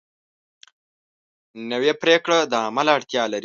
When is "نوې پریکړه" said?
1.71-2.39